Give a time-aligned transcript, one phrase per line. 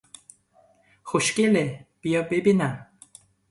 [1.03, 2.87] خوشگله، بیا ببینم!